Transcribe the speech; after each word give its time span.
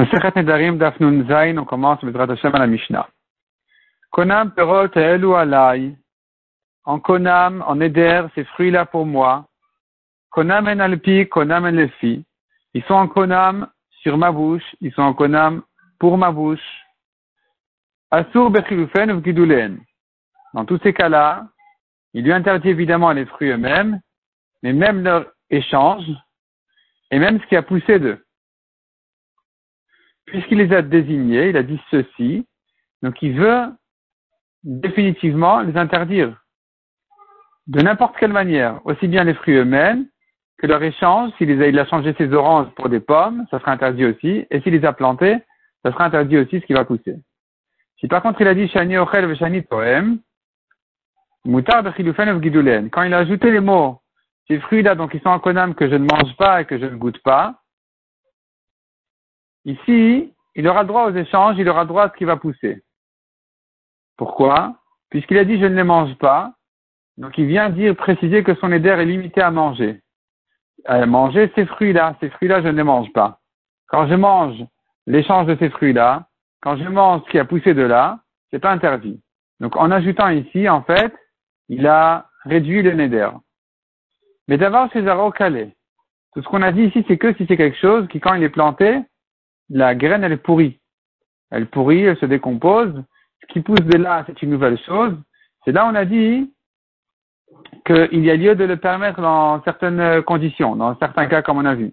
on 0.00 1.64
commence 1.64 2.04
à 2.04 2.58
la 2.58 2.66
Mishnah. 2.66 3.08
Konam 4.10 4.52
perot 4.52 4.96
elu 4.96 5.34
alai. 5.34 5.96
En 6.84 7.00
Konam, 7.00 7.64
en 7.66 7.80
Eder, 7.80 8.26
ces 8.34 8.44
fruits-là 8.44 8.86
pour 8.86 9.04
moi. 9.04 9.46
Konam 10.30 10.68
en 10.68 10.78
alpi, 10.78 11.28
Konam 11.28 11.64
en 11.64 11.70
lefi. 11.70 12.24
Ils 12.74 12.82
sont 12.84 12.94
en 12.94 13.08
Konam 13.08 13.68
sur 14.02 14.16
ma 14.16 14.30
bouche, 14.30 14.64
ils 14.80 14.92
sont 14.92 15.02
en 15.02 15.14
Konam 15.14 15.62
pour 15.98 16.16
ma 16.16 16.30
bouche. 16.30 16.84
Asur 18.10 18.50
bechilufen 18.50 19.10
ou 19.10 19.22
gidulen. 19.22 19.80
Dans 20.54 20.64
tous 20.64 20.78
ces 20.82 20.94
cas-là, 20.94 21.48
il 22.14 22.24
lui 22.24 22.32
interdit 22.32 22.70
évidemment 22.70 23.12
les 23.12 23.26
fruits 23.26 23.50
eux-mêmes, 23.50 24.00
mais 24.62 24.72
même 24.72 25.02
leur 25.02 25.26
échange, 25.50 26.06
et 27.10 27.18
même 27.18 27.40
ce 27.40 27.46
qui 27.48 27.56
a 27.56 27.62
poussé 27.62 27.98
d'eux 27.98 28.24
puisqu'il 30.30 30.58
les 30.58 30.74
a 30.74 30.82
désignés, 30.82 31.50
il 31.50 31.56
a 31.56 31.62
dit 31.62 31.80
ceci, 31.90 32.46
donc 33.02 33.20
il 33.22 33.38
veut 33.38 33.66
définitivement 34.64 35.60
les 35.60 35.76
interdire. 35.76 36.36
De 37.66 37.80
n'importe 37.82 38.16
quelle 38.16 38.32
manière, 38.32 38.80
aussi 38.86 39.08
bien 39.08 39.24
les 39.24 39.34
fruits 39.34 39.56
eux-mêmes 39.56 40.06
que 40.58 40.66
leur 40.66 40.82
échange, 40.82 41.30
s'il 41.38 41.78
a, 41.78 41.86
changé 41.86 42.14
ses 42.18 42.32
oranges 42.32 42.68
pour 42.74 42.88
des 42.88 43.00
pommes, 43.00 43.46
ça 43.50 43.60
sera 43.60 43.72
interdit 43.72 44.06
aussi, 44.06 44.46
et 44.50 44.60
s'il 44.60 44.72
les 44.72 44.84
a 44.84 44.92
plantés, 44.92 45.36
ça 45.84 45.92
sera 45.92 46.06
interdit 46.06 46.38
aussi 46.38 46.60
ce 46.60 46.66
qui 46.66 46.72
va 46.72 46.84
pousser. 46.84 47.16
Si 48.00 48.08
par 48.08 48.22
contre 48.22 48.40
il 48.40 48.48
a 48.48 48.54
dit 48.54 48.68
shani 48.68 48.98
ochel 48.98 49.36
shani 49.36 49.64
mutar 51.44 51.84
gidulen, 51.96 52.90
quand 52.90 53.02
il 53.02 53.14
a 53.14 53.18
ajouté 53.18 53.50
les 53.50 53.60
mots, 53.60 54.00
ces 54.48 54.58
fruits-là, 54.60 54.94
donc 54.94 55.14
ils 55.14 55.20
sont 55.20 55.28
en 55.28 55.38
konam 55.38 55.74
que 55.74 55.88
je 55.88 55.94
ne 55.94 56.06
mange 56.06 56.34
pas 56.36 56.62
et 56.62 56.64
que 56.64 56.78
je 56.78 56.86
ne 56.86 56.96
goûte 56.96 57.22
pas, 57.22 57.60
Ici, 59.68 60.32
il 60.54 60.66
aura 60.66 60.84
droit 60.84 61.10
aux 61.10 61.14
échanges, 61.14 61.56
il 61.58 61.68
aura 61.68 61.84
droit 61.84 62.04
à 62.04 62.08
ce 62.08 62.16
qui 62.16 62.24
va 62.24 62.38
pousser. 62.38 62.82
Pourquoi? 64.16 64.76
Puisqu'il 65.10 65.36
a 65.36 65.44
dit 65.44 65.60
je 65.60 65.66
ne 65.66 65.74
les 65.74 65.84
mange 65.84 66.16
pas, 66.16 66.54
donc 67.18 67.36
il 67.36 67.44
vient 67.44 67.68
dire, 67.68 67.94
préciser 67.94 68.42
que 68.42 68.54
son 68.54 68.72
éder 68.72 68.88
est 68.88 69.04
limité 69.04 69.42
à 69.42 69.50
manger. 69.50 70.00
À 70.86 71.04
manger 71.04 71.52
ces 71.54 71.66
fruits-là, 71.66 72.16
ces 72.18 72.30
fruits-là 72.30 72.62
je 72.62 72.68
ne 72.68 72.78
les 72.78 72.82
mange 72.82 73.12
pas. 73.12 73.40
Quand 73.88 74.08
je 74.08 74.14
mange 74.14 74.64
l'échange 75.06 75.46
de 75.46 75.56
ces 75.56 75.68
fruits-là, 75.68 76.28
quand 76.62 76.78
je 76.78 76.88
mange 76.88 77.22
ce 77.26 77.30
qui 77.30 77.38
a 77.38 77.44
poussé 77.44 77.74
de 77.74 77.82
là, 77.82 78.20
c'est 78.50 78.60
pas 78.60 78.72
interdit. 78.72 79.20
Donc 79.60 79.76
en 79.76 79.90
ajoutant 79.90 80.30
ici, 80.30 80.66
en 80.66 80.80
fait, 80.80 81.14
il 81.68 81.86
a 81.86 82.30
réduit 82.44 82.80
le 82.80 82.92
neder. 82.92 83.28
Mais 84.46 84.56
d'abord, 84.56 84.88
c'est 84.94 85.04
calé. 85.36 85.76
Tout 86.32 86.42
ce 86.42 86.48
qu'on 86.48 86.62
a 86.62 86.72
dit 86.72 86.84
ici, 86.84 87.04
c'est 87.06 87.18
que 87.18 87.34
si 87.34 87.44
c'est 87.46 87.58
quelque 87.58 87.76
chose 87.76 88.08
qui, 88.08 88.18
quand 88.18 88.32
il 88.32 88.42
est 88.42 88.48
planté, 88.48 89.02
la 89.70 89.94
graine, 89.94 90.24
elle 90.24 90.32
est 90.32 90.36
pourrie. 90.36 90.80
Elle 91.50 91.66
pourrit, 91.66 92.02
elle 92.02 92.18
se 92.18 92.26
décompose. 92.26 92.92
Ce 93.40 93.46
qui 93.52 93.60
pousse 93.60 93.80
de 93.80 93.96
là, 93.96 94.24
c'est 94.26 94.42
une 94.42 94.50
nouvelle 94.50 94.78
chose. 94.80 95.14
C'est 95.64 95.72
là 95.72 95.86
on 95.86 95.94
a 95.94 96.04
dit 96.04 96.52
qu'il 97.86 98.24
y 98.24 98.30
a 98.30 98.36
lieu 98.36 98.54
de 98.54 98.64
le 98.64 98.76
permettre 98.76 99.20
dans 99.20 99.62
certaines 99.64 100.22
conditions, 100.22 100.76
dans 100.76 100.98
certains 100.98 101.26
cas 101.26 101.42
comme 101.42 101.58
on 101.58 101.64
a 101.64 101.74
vu. 101.74 101.92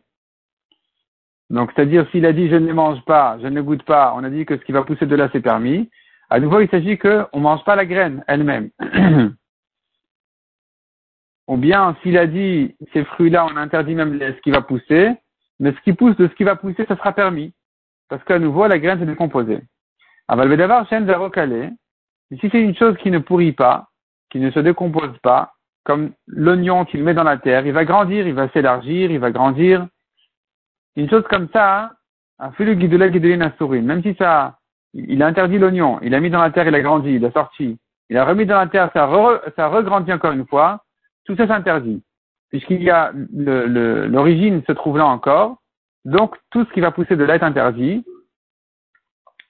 Donc, 1.49 1.71
c'est-à-dire, 1.75 2.07
s'il 2.11 2.25
a 2.25 2.33
dit 2.33 2.49
je 2.49 2.55
ne 2.55 2.65
les 2.65 2.73
mange 2.73 3.03
pas, 3.05 3.37
je 3.41 3.47
ne 3.47 3.55
les 3.55 3.65
goûte 3.65 3.83
pas, 3.83 4.13
on 4.15 4.23
a 4.23 4.29
dit 4.29 4.45
que 4.45 4.57
ce 4.57 4.63
qui 4.63 4.71
va 4.71 4.83
pousser 4.83 5.05
de 5.05 5.15
là, 5.15 5.29
c'est 5.31 5.41
permis. 5.41 5.89
À 6.29 6.39
nouveau, 6.39 6.59
il 6.59 6.69
s'agit 6.69 6.97
qu'on 6.97 7.27
ne 7.35 7.39
mange 7.39 7.63
pas 7.63 7.75
la 7.75 7.85
graine 7.85 8.23
elle-même. 8.27 8.71
Ou 11.47 11.57
bien, 11.57 11.95
s'il 12.01 12.17
a 12.17 12.25
dit 12.25 12.75
ces 12.93 13.03
fruits-là, 13.05 13.45
on 13.45 13.55
interdit 13.57 13.93
même 13.93 14.19
ce 14.19 14.41
qui 14.41 14.49
va 14.49 14.61
pousser, 14.61 15.11
mais 15.59 15.71
ce 15.71 15.79
qui 15.81 15.93
pousse 15.93 16.15
de 16.17 16.27
ce 16.27 16.33
qui 16.33 16.43
va 16.43 16.55
pousser, 16.55 16.85
ça 16.87 16.97
sera 16.97 17.13
permis. 17.13 17.53
Parce 18.09 18.23
qu'à 18.23 18.39
nouveau, 18.39 18.67
la 18.67 18.79
graine 18.79 18.99
s'est 18.99 19.05
décomposée. 19.05 19.61
Aval 20.27 20.55
d'avoir 20.57 20.87
chaîne 20.89 21.09
recalé. 21.09 21.69
Si 22.31 22.49
c'est 22.49 22.61
une 22.61 22.75
chose 22.75 22.97
qui 22.97 23.11
ne 23.11 23.19
pourrit 23.19 23.51
pas, 23.51 23.87
qui 24.31 24.39
ne 24.39 24.51
se 24.51 24.59
décompose 24.59 25.17
pas, 25.19 25.53
comme 25.83 26.11
l'oignon 26.27 26.83
qu'il 26.83 27.03
met 27.03 27.13
dans 27.13 27.23
la 27.23 27.37
terre, 27.37 27.65
il 27.65 27.73
va 27.73 27.85
grandir, 27.85 28.27
il 28.27 28.33
va 28.33 28.49
s'élargir, 28.49 29.11
il 29.11 29.19
va 29.19 29.31
grandir. 29.31 29.87
Une 30.95 31.09
chose 31.09 31.23
comme 31.29 31.47
ça, 31.53 31.91
un 32.39 32.51
fulu 32.51 32.75
guidula 32.75 33.09
guidulina 33.09 33.53
même 33.59 34.01
si 34.01 34.15
ça, 34.15 34.57
il 34.93 35.21
a 35.21 35.27
interdit 35.27 35.59
l'oignon, 35.59 35.99
il 36.01 36.15
a 36.15 36.19
mis 36.19 36.29
dans 36.29 36.41
la 36.41 36.51
terre, 36.51 36.67
il 36.67 36.75
a 36.75 36.81
grandi, 36.81 37.11
il 37.11 37.25
a 37.25 37.31
sorti, 37.31 37.77
il 38.09 38.17
a 38.17 38.25
remis 38.25 38.45
dans 38.45 38.57
la 38.57 38.67
terre, 38.67 38.89
ça, 38.93 39.09
ça 39.55 39.67
regrandit 39.67 40.13
encore 40.13 40.31
une 40.31 40.47
fois, 40.47 40.83
tout 41.25 41.35
ça 41.35 41.47
s'interdit. 41.47 42.01
Puisqu'il 42.49 42.81
y 42.81 42.89
a 42.89 43.11
l'origine 43.13 44.63
se 44.65 44.71
trouve 44.71 44.97
là 44.97 45.05
encore, 45.05 45.57
donc, 46.05 46.35
tout 46.51 46.63
ce 46.65 46.71
qui 46.71 46.81
va 46.81 46.91
pousser 46.91 47.15
de 47.15 47.23
là 47.23 47.35
est 47.35 47.43
interdit. 47.43 48.05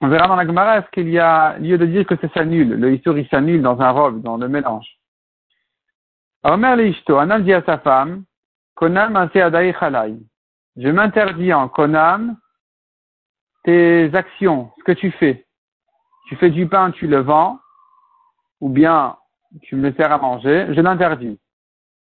On 0.00 0.08
verra 0.08 0.26
dans 0.26 0.36
la 0.36 0.46
Gemara 0.46 0.78
est-ce 0.78 0.90
qu'il 0.90 1.08
y 1.10 1.18
a 1.18 1.58
lieu 1.58 1.76
de 1.76 1.86
dire 1.86 2.06
que 2.06 2.16
ça 2.16 2.28
s'annule. 2.32 2.80
Le 2.80 2.94
Issour, 2.94 3.16
il 3.18 3.28
s'annule 3.28 3.62
dans 3.62 3.80
un 3.80 3.90
robe, 3.90 4.22
dans 4.22 4.38
le 4.38 4.48
mélange. 4.48 4.86
Omer 6.42 6.80
Ishto, 6.80 7.18
un 7.18 7.30
homme 7.30 7.44
dit 7.44 7.52
à 7.52 7.62
sa 7.62 7.78
femme, 7.78 8.24
Konam. 8.74 9.28
Je 10.76 10.88
m'interdis 10.88 11.52
en 11.52 11.68
Konam 11.68 12.36
tes 13.64 14.10
actions, 14.14 14.70
ce 14.78 14.84
que 14.84 14.92
tu 14.92 15.10
fais. 15.10 15.46
Tu 16.28 16.36
fais 16.36 16.50
du 16.50 16.68
pain, 16.68 16.90
tu 16.90 17.06
le 17.06 17.20
vends, 17.20 17.60
ou 18.60 18.68
bien 18.68 19.16
tu 19.62 19.76
me 19.76 19.92
sers 19.92 20.12
à 20.12 20.18
manger, 20.18 20.66
je 20.70 20.80
l'interdis. 20.80 21.38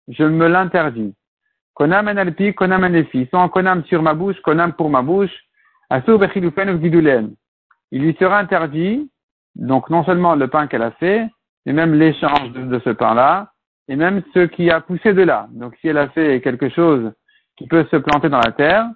Je 0.09 0.25
me 0.25 0.47
l'interdis. 0.47 1.15
Konam 1.75 2.09
en 2.09 2.17
alpi, 2.17 2.55
konam 2.55 2.85
en 2.85 2.95
efi. 2.95 3.27
Soit 3.31 3.49
konam 3.49 3.85
sur 3.85 4.03
ma 4.03 4.15
bouche, 4.15 4.41
konam 4.43 4.73
pour 4.73 4.91
ma 4.91 5.03
bouche. 5.03 5.35
Asur 5.91 6.19
bechilufen 6.19 6.81
gidulen. 6.81 7.35
Il 7.91 8.03
lui 8.03 8.17
sera 8.19 8.39
interdit, 8.39 9.11
donc 9.55 9.91
non 9.91 10.05
seulement 10.05 10.35
le 10.35 10.49
pain 10.49 10.67
qu'elle 10.67 10.83
a 10.83 10.91
fait, 10.93 11.29
mais 11.67 11.73
même 11.73 11.95
l'échange 11.95 12.53
de, 12.53 12.79
ce 12.81 12.91
pain-là, 12.91 13.53
et 13.89 13.97
même 13.97 14.23
ce 14.33 14.47
qui 14.47 14.71
a 14.71 14.81
poussé 14.81 15.13
de 15.13 15.23
là. 15.23 15.47
Donc 15.51 15.77
si 15.81 15.89
elle 15.89 15.99
a 15.99 16.09
fait 16.09 16.41
quelque 16.41 16.69
chose 16.71 17.13
qui 17.57 17.67
peut 17.67 17.87
se 17.91 17.97
planter 17.97 18.29
dans 18.29 18.41
la 18.41 18.53
terre, 18.53 18.89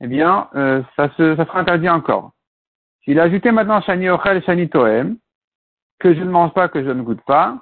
eh 0.00 0.06
bien, 0.06 0.48
euh, 0.56 0.82
ça, 0.96 1.08
se, 1.16 1.36
sera 1.36 1.60
interdit 1.60 1.88
encore. 1.88 2.32
S'il 3.04 3.20
a 3.20 3.24
ajouté 3.24 3.52
maintenant 3.52 3.80
shani 3.82 4.10
ochel, 4.10 4.42
shani 4.42 4.68
toem, 4.68 5.16
que 6.00 6.14
je 6.14 6.20
ne 6.20 6.30
mange 6.30 6.52
pas, 6.54 6.68
que 6.68 6.82
je 6.82 6.90
ne 6.90 7.02
goûte 7.02 7.22
pas, 7.26 7.58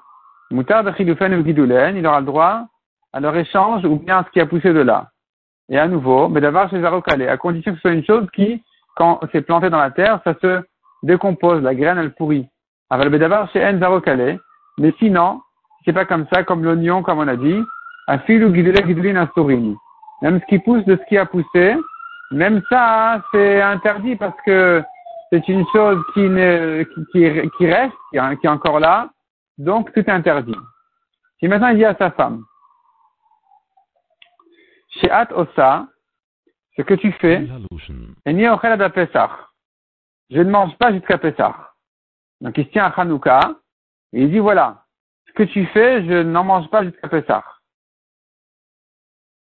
mutar 0.51 0.85
bechilufen 0.85 1.45
gidulen, 1.45 1.97
il 1.97 2.07
aura 2.07 2.21
le 2.21 2.27
droit 2.27 2.67
à 3.13 3.21
leur 3.21 3.37
échange 3.37 3.85
ou 3.85 3.97
bien 3.97 4.25
ce 4.25 4.31
qui 4.31 4.41
a 4.41 4.47
poussé 4.47 4.73
de 4.73 4.81
là. 4.81 5.09
Et 5.69 5.79
à 5.79 5.87
nouveau, 5.89 6.29
mais 6.29 6.41
d'avoir 6.41 6.69
chez 6.71 6.81
Zarokale, 6.81 7.29
à 7.29 7.37
condition 7.37 7.73
que 7.73 7.79
ce 7.79 7.83
soit 7.83 7.93
une 7.93 8.05
chose 8.05 8.27
qui, 8.35 8.63
quand 8.97 9.21
c'est 9.33 9.43
planté 9.43 9.71
dans 9.71 9.79
la 9.79 9.91
terre, 9.91 10.21
ça 10.25 10.35
se 10.41 10.63
décompose, 11.03 11.63
la 11.63 11.75
graine 11.75 11.99
elle 11.99 12.15
pourrit. 12.15 12.47
Alors 12.91 13.09
d'avoir 13.11 13.51
chez 13.53 13.65
En 13.65 13.79
Zarokale, 13.79 14.39
mais 14.79 14.93
sinon, 14.99 15.41
c'est 15.85 15.93
pas 15.93 16.05
comme 16.05 16.27
ça, 16.33 16.45
comme 16.45 16.65
l'oignon, 16.65 17.03
comme 17.03 17.19
on 17.19 17.29
a 17.29 17.37
dit, 17.37 17.61
à 18.07 18.19
fil 18.19 18.45
ou 18.45 18.51
Même 20.23 20.41
ce 20.41 20.47
qui 20.47 20.59
pousse 20.59 20.85
de 20.85 20.97
ce 20.97 21.09
qui 21.09 21.17
a 21.19 21.27
poussé, 21.27 21.77
même 22.31 22.63
ça, 22.69 23.23
c'est 23.33 23.61
interdit 23.61 24.17
parce 24.17 24.37
que 24.45 24.83
c'est 25.31 25.47
une 25.49 25.65
chose 25.73 26.03
qui, 26.15 26.21
ne, 26.21 26.83
qui, 26.83 27.51
qui, 27.57 27.67
reste, 27.67 27.95
qui, 28.11 28.17
est 28.19 28.49
encore 28.49 28.81
là, 28.81 29.11
donc 29.59 29.93
tout 29.93 30.01
est 30.01 30.09
interdit. 30.09 30.57
Si 31.39 31.49
maintenant 31.49 31.69
il 31.69 31.79
dit 31.79 31.85
à 31.85 31.95
sa 31.97 32.11
femme, 32.11 32.43
chez 35.01 35.11
At 35.11 35.33
Osa, 35.33 35.89
ce 36.77 36.83
que 36.83 36.95
tu 36.95 37.13
fais, 37.13 37.47
je 40.31 40.39
ne 40.39 40.51
mange 40.51 40.77
pas 40.79 40.93
jusqu'à 40.93 41.19
Pessah. 41.19 41.73
Donc 42.41 42.57
il 42.59 42.65
se 42.65 42.71
tient 42.71 42.87
à 42.87 43.01
Hanouka, 43.01 43.55
et 44.13 44.23
il 44.23 44.31
dit 44.31 44.39
voilà, 44.39 44.85
ce 45.27 45.33
que 45.33 45.43
tu 45.45 45.67
fais, 45.67 46.05
je 46.07 46.23
n'en 46.23 46.45
mange 46.45 46.69
pas 46.71 46.85
jusqu'à 46.85 47.09
Pessah. 47.09 47.45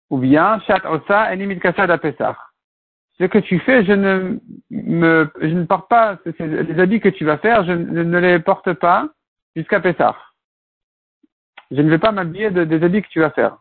Ou 0.10 0.18
bien, 0.18 0.60
Shat 0.62 0.86
Osa, 0.86 1.32
Enimit 1.32 1.60
Kassad 1.60 1.92
à 1.92 1.98
Pessah. 1.98 2.38
Ce 3.20 3.26
que 3.26 3.38
tu 3.38 3.60
fais, 3.60 3.84
je 3.86 3.92
ne 3.92 4.40
me, 4.72 5.32
je 5.42 5.48
ne 5.48 5.66
porte 5.66 5.90
pas, 5.90 6.18
les 6.40 6.80
habits 6.80 7.02
que 7.02 7.10
tu 7.10 7.26
vas 7.26 7.38
faire, 7.38 7.66
je 7.66 7.74
ne 7.74 8.18
les 8.18 8.40
porte 8.40 8.74
pas 8.74 9.10
jusqu'à 9.56 9.82
Pessah. 9.82 10.16
Je 11.70 11.82
ne 11.82 11.90
vais 11.90 12.00
pas 12.00 12.12
m'habiller 12.12 12.50
des 12.50 12.84
habits 12.84 13.04
que 13.04 13.10
tu 13.10 13.20
vas 13.20 13.30
faire 13.30 13.58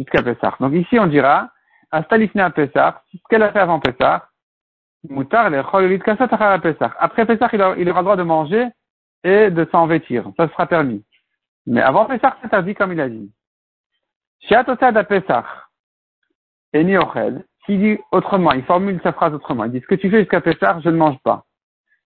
jusqu'à 0.00 0.22
Pessah. 0.22 0.56
Donc 0.60 0.72
ici, 0.72 0.98
on 0.98 1.06
dira, 1.06 1.50
Astalifna 1.90 2.50
Pessah, 2.50 3.02
ce 3.12 3.18
qu'elle 3.28 3.42
a 3.42 3.52
fait 3.52 3.60
avant 3.60 3.80
Pessah, 3.80 4.26
Moutar 5.08 5.48
le 5.48 6.58
Pessah. 6.58 6.94
Après 6.98 7.24
Pessah, 7.24 7.48
il, 7.52 7.62
aura, 7.62 7.74
le 7.74 7.92
droit 7.92 8.16
de 8.16 8.22
manger 8.22 8.68
et 9.24 9.50
de 9.50 9.66
s'en 9.72 9.86
vêtir. 9.86 10.30
Ça 10.36 10.48
sera 10.48 10.66
permis. 10.66 11.04
Mais 11.66 11.80
avant 11.80 12.06
Pessah, 12.06 12.36
c'est 12.40 12.46
interdit 12.46 12.74
comme 12.74 12.92
il 12.92 13.00
a 13.00 13.08
dit. 13.08 13.32
Shiatosad 14.40 14.96
à 14.96 15.04
Pessah. 15.04 15.44
Et 16.72 16.84
ni 16.84 16.94
S'il 17.64 17.80
dit 17.80 17.98
autrement, 18.12 18.52
il 18.52 18.64
formule 18.64 19.00
sa 19.02 19.12
phrase 19.12 19.34
autrement. 19.34 19.64
Il 19.64 19.72
dit, 19.72 19.80
ce 19.80 19.86
que 19.86 19.94
tu 19.94 20.10
fais 20.10 20.20
jusqu'à 20.20 20.40
Pessah, 20.40 20.80
je 20.84 20.90
ne 20.90 20.96
mange 20.96 21.18
pas. 21.22 21.44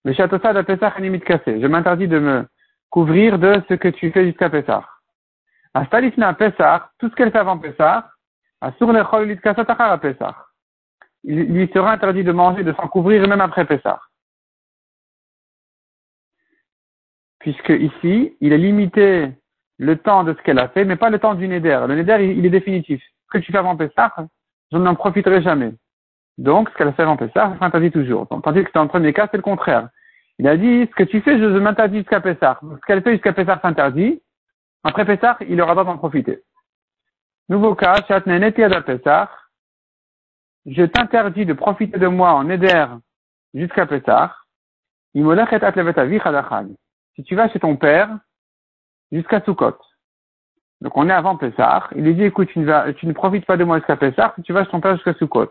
Mais 0.05 0.15
Shiatosad 0.15 0.57
à 0.57 0.63
Pessah, 0.63 0.95
limite 0.99 1.25
cassé. 1.25 1.61
Je 1.61 1.67
m'interdis 1.67 2.09
de 2.09 2.19
me 2.19 2.47
couvrir 2.91 3.39
de 3.39 3.61
ce 3.69 3.75
que 3.75 3.89
tu 3.89 4.13
fais 4.13 4.27
jusqu'à 4.27 4.51
Pessah. 4.51 4.85
Astalifna 5.75 6.35
Pesach, 6.35 6.83
tout 6.99 7.11
ce 7.11 7.15
qu'elle 7.15 7.33
fait 7.33 7.39
avant 7.39 7.59
Pesach, 7.59 8.05
Asur 8.61 8.93
Lechol 8.93 9.29
Litkasat 9.29 9.67
à 9.69 9.99
Pesach. 9.99 10.35
il 11.25 11.53
lui 11.53 11.69
sera 11.73 11.93
interdit 11.93 12.25
de 12.25 12.33
manger, 12.33 12.63
de 12.65 12.73
s'en 12.73 12.89
couvrir 12.89 13.27
même 13.29 13.41
après 13.41 13.65
Pessah. 13.65 14.01
Puisque 17.41 17.69
ici, 17.69 18.35
il 18.41 18.55
a 18.55 18.57
limité 18.57 19.31
le 19.79 19.99
temps 19.99 20.25
de 20.25 20.33
ce 20.33 20.43
qu'elle 20.43 20.59
a 20.59 20.69
fait, 20.69 20.85
mais 20.85 20.97
pas 20.97 21.11
le 21.11 21.19
temps 21.19 21.35
du 21.35 21.47
Neder. 21.47 21.85
Le 21.87 21.97
Neder, 21.97 22.25
il, 22.25 22.47
est 22.47 22.51
définitif. 22.51 23.03
Ce 23.03 23.39
que 23.39 23.45
tu 23.45 23.53
fais 23.53 23.59
avant 23.59 23.77
Pessah, 23.77 24.15
je 24.73 24.79
n'en 24.79 24.95
profiterai 24.95 25.43
jamais. 25.43 25.75
Donc, 26.39 26.71
ce 26.71 26.75
qu'elle 26.75 26.89
a 26.89 26.93
fait 26.93 27.03
avant 27.03 27.19
Pessah, 27.19 27.53
ça 27.53 27.59
s'interdit 27.59 27.91
toujours. 27.91 28.27
Tandis 28.29 28.65
que 28.65 28.73
dans 28.73 28.85
le 28.85 28.89
premier 28.89 29.13
cas, 29.13 29.29
c'est 29.31 29.37
le 29.37 29.43
contraire. 29.43 29.89
Il 30.39 30.49
a 30.49 30.57
dit, 30.57 30.89
ce 30.91 30.95
que 30.95 31.03
tu 31.05 31.21
fais, 31.21 31.39
je 31.39 31.45
m'interdis 31.45 31.99
jusqu'à 31.99 32.21
Pessah. 32.21 32.59
Ce 32.63 32.87
qu'elle 32.87 33.03
fait 33.03 33.13
jusqu'à 33.13 33.35
Pessah 33.35 33.61
s'interdit. 33.61 34.23
Après 34.85 35.05
Pessah, 35.07 35.39
il 35.49 35.61
aura 35.61 35.73
droit 35.73 35.85
d'en 35.85 35.99
profiter. 35.99 36.43
Nouveau 37.49 37.75
cas, 37.75 38.01
Pessah. 38.03 39.31
Je 40.67 40.83
t'interdis 40.85 41.47
de 41.47 41.53
profiter 41.55 41.99
de 41.99 42.07
moi 42.07 42.33
en 42.33 42.49
Eder 42.49 42.87
jusqu'à 43.55 43.87
Pessah. 43.87 44.37
Si 45.15 45.23
tu 47.25 47.35
vas 47.35 47.49
chez 47.49 47.61
ton 47.61 47.77
père 47.77 48.19
jusqu'à 49.13 49.41
Sukkot. 49.43 49.79
Donc 50.81 50.97
on 50.97 51.09
est 51.09 51.13
avant 51.13 51.37
Pessah. 51.37 51.89
Il 51.95 52.05
lui 52.05 52.15
dit, 52.15 52.25
écoute, 52.25 52.49
tu 52.49 52.59
ne, 52.59 52.67
vas, 52.67 52.93
tu 52.93 53.07
ne 53.07 53.13
profites 53.13 53.47
pas 53.47 53.57
de 53.57 53.65
moi 53.65 53.79
jusqu'à 53.79 53.97
Pessah, 53.97 54.33
si 54.37 54.43
tu 54.43 54.53
vas 54.53 54.65
chez 54.65 54.71
ton 54.71 54.81
père 54.81 54.95
jusqu'à 54.97 55.15
Sukkot. 55.15 55.51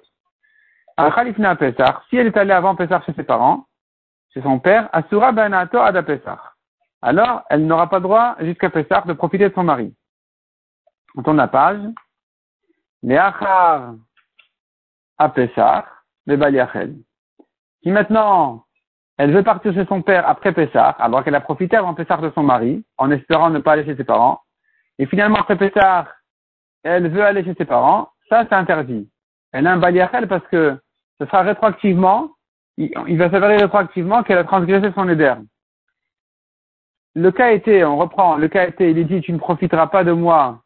À 0.98 1.56
Pessah, 1.56 2.04
si 2.10 2.18
elle 2.18 2.28
est 2.28 2.38
allée 2.38 2.52
avant 2.52 2.76
Pessah 2.76 3.02
chez 3.06 3.14
ses 3.14 3.24
parents, 3.24 3.66
c'est 4.34 4.42
son 4.42 4.60
père, 4.60 4.90
Asura 4.94 5.32
Benato 5.32 5.80
Ada 5.80 6.04
Pesach. 6.04 6.53
Alors, 7.06 7.44
elle 7.50 7.68
n'aura 7.68 7.90
pas 7.90 8.00
droit 8.00 8.36
jusqu'à 8.40 8.70
Pessah 8.70 9.04
de 9.06 9.12
profiter 9.12 9.50
de 9.50 9.54
son 9.54 9.64
mari. 9.64 9.94
On 11.16 11.22
tourne 11.22 11.36
la 11.36 11.50
page. 11.50 11.82
Leachar 13.04 13.96
à 15.18 15.30
Pessah, 15.30 15.86
le 16.26 16.38
Baliachel. 16.38 16.96
Si 17.84 17.92
maintenant, 17.92 18.64
elle 19.18 19.34
veut 19.34 19.44
partir 19.44 19.74
chez 19.74 19.86
son 19.86 20.02
père 20.02 20.28
après 20.28 20.54
Pessah, 20.54 20.92
alors 20.92 21.26
qu'elle 21.26 21.36
a 21.36 21.42
profité 21.42 21.76
avant 21.76 21.94
Pessah 21.94 22.18
de 22.18 22.32
son 22.34 22.44
mari, 22.44 22.86
en 22.98 23.12
espérant 23.12 23.50
ne 23.50 23.60
pas 23.60 23.74
aller 23.74 23.84
chez 23.84 23.98
ses 23.98 24.06
parents, 24.06 24.40
et 24.98 25.06
finalement 25.06 25.40
après 25.40 25.58
Pessah, 25.58 26.08
elle 26.84 27.10
veut 27.10 27.26
aller 27.26 27.44
chez 27.44 27.54
ses 27.56 27.66
parents, 27.66 28.12
ça 28.30 28.46
c'est 28.48 28.56
interdit. 28.56 29.10
Elle 29.52 29.68
a 29.68 29.74
un 29.74 29.78
Baliachel 29.78 30.30
parce 30.30 30.48
que 30.48 30.80
ce 31.20 31.26
sera 31.26 31.42
rétroactivement 31.42 32.30
il, 32.78 33.18
va 33.18 33.30
s'avérer 33.30 33.58
rétroactivement 33.58 34.24
qu'elle 34.24 34.38
a 34.38 34.44
transgressé 34.44 34.92
son 34.96 35.08
éder. 35.10 35.34
Le 37.16 37.32
cas 37.32 37.52
était, 37.52 37.84
on 37.84 37.98
reprend, 37.98 38.38
le 38.38 38.48
cas 38.48 38.68
était, 38.68 38.92
il 38.92 39.08
dit, 39.08 39.22
tu 39.22 39.34
ne 39.34 39.38
profiteras 39.38 39.88
pas 39.88 40.04
de 40.04 40.12
moi 40.12 40.64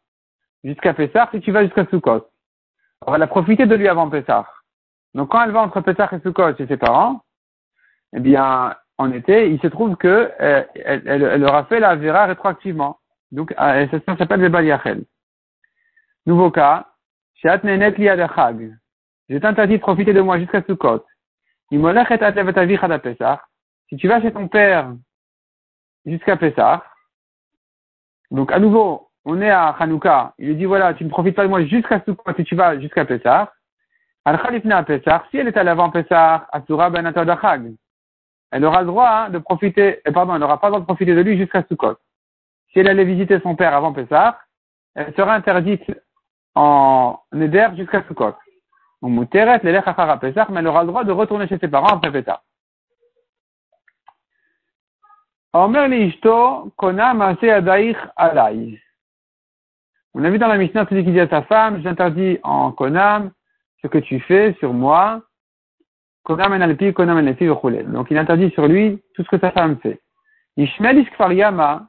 jusqu'à 0.64 0.94
Pessah 0.94 1.28
si 1.32 1.40
tu 1.40 1.52
vas 1.52 1.64
jusqu'à 1.64 1.84
Sukkot. 1.86 2.26
Alors, 3.02 3.16
elle 3.16 3.22
a 3.22 3.26
profité 3.26 3.66
de 3.66 3.74
lui 3.74 3.88
avant 3.88 4.08
Pessah. 4.08 4.46
Donc, 5.14 5.30
quand 5.30 5.42
elle 5.42 5.50
va 5.50 5.60
entre 5.60 5.80
Pessah 5.82 6.08
et 6.12 6.20
Sukkot 6.20 6.56
chez 6.56 6.66
ses 6.66 6.78
parents, 6.78 7.22
eh 8.14 8.20
bien, 8.20 8.74
en 8.96 9.12
été, 9.12 9.50
il 9.50 9.60
se 9.60 9.66
trouve 9.66 9.96
que 9.96 10.32
euh, 10.40 10.62
elle, 10.74 11.02
elle, 11.06 11.44
aura 11.44 11.64
fait 11.64 11.80
la 11.80 11.96
vera 11.96 12.26
rétroactivement. 12.26 12.98
Donc, 13.30 13.52
euh, 13.52 13.86
ça, 14.06 14.16
s'appelle 14.16 14.40
le 14.40 14.48
Baliachel. 14.48 15.04
Nouveau 16.26 16.50
cas, 16.50 16.86
Je 17.42 19.38
t'interdis 19.38 19.74
de 19.74 19.80
profiter 19.80 20.14
de 20.14 20.20
moi 20.20 20.38
jusqu'à 20.38 20.62
Sukkot. 20.62 21.04
Si 21.70 21.78
tu 23.96 24.08
vas 24.08 24.22
chez 24.22 24.32
ton 24.32 24.48
père 24.48 24.92
jusqu'à 26.08 26.36
Pessah, 26.36 26.84
donc 28.30 28.52
à 28.52 28.58
nouveau, 28.58 29.08
on 29.24 29.40
est 29.40 29.50
à 29.50 29.68
Hanouka, 29.68 30.34
il 30.38 30.48
lui 30.48 30.56
dit 30.56 30.64
voilà, 30.64 30.94
tu 30.94 31.04
ne 31.04 31.10
profites 31.10 31.36
pas 31.36 31.44
de 31.44 31.48
moi 31.48 31.64
jusqu'à 31.64 32.00
Sukkot 32.04 32.32
si 32.36 32.44
tu 32.44 32.54
vas 32.54 32.78
jusqu'à 32.78 33.04
Pessah. 33.04 33.52
Al 34.24 34.38
Pessah, 34.84 35.24
si 35.30 35.38
elle 35.38 35.48
est 35.48 35.56
à 35.56 35.62
l'avant 35.62 35.90
Pessah, 35.90 36.46
Asura 36.52 36.90
ben 36.90 37.06
elle 38.50 38.64
aura 38.64 38.80
le 38.80 38.86
droit 38.86 39.08
hein, 39.08 39.30
de 39.30 39.38
profiter, 39.38 40.00
euh, 40.06 40.12
pardon, 40.12 40.34
elle 40.34 40.40
n'aura 40.40 40.60
pas 40.60 40.68
le 40.68 40.72
droit 40.72 40.80
de 40.80 40.86
profiter 40.86 41.14
de 41.14 41.20
lui 41.20 41.36
jusqu'à 41.36 41.62
Sukkot. 41.64 41.96
Si 42.72 42.78
elle 42.80 42.88
allait 42.88 43.04
visiter 43.04 43.40
son 43.40 43.56
père 43.56 43.74
avant 43.74 43.92
Pessah, 43.92 44.38
elle 44.94 45.14
sera 45.14 45.34
interdite 45.34 45.84
en 46.54 47.20
Neder 47.32 47.68
jusqu'à 47.76 48.02
Sukkot 48.04 48.34
mais 49.00 49.10
elle 49.20 50.66
aura 50.66 50.82
le 50.82 50.88
droit 50.88 51.04
de 51.04 51.12
retourner 51.12 51.46
chez 51.46 51.58
ses 51.58 51.68
parents 51.68 51.86
après 51.86 52.10
Pessah. 52.10 52.42
On 55.54 55.74
a 55.74 55.88
vu 60.28 60.38
dans 60.38 60.48
la 60.48 60.58
Mishnah 60.58 60.86
celui 60.88 61.04
qui 61.04 61.12
dit 61.12 61.20
à 61.20 61.28
sa 61.28 61.42
femme, 61.42 61.80
j'interdis 61.82 62.38
en 62.42 62.72
konam 62.72 63.30
ce 63.80 63.86
que 63.86 63.96
tu 63.98 64.20
fais 64.20 64.54
sur 64.58 64.74
moi. 64.74 65.22
Konam 66.24 66.52
en 66.52 66.60
alpi, 66.60 66.92
konam 66.92 67.16
en 67.16 67.22
Donc 67.92 68.10
il 68.10 68.18
interdit 68.18 68.50
sur 68.50 68.68
lui 68.68 69.02
tout 69.14 69.22
ce 69.24 69.28
que 69.28 69.38
sa 69.38 69.50
femme 69.52 69.78
fait. 69.78 70.02
Ishmael 70.58 70.98
iskfar 70.98 71.32
yama, 71.32 71.88